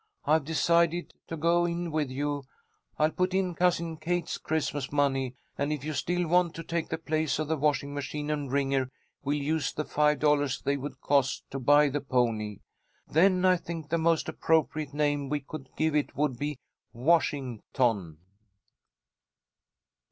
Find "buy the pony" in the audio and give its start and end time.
11.59-12.61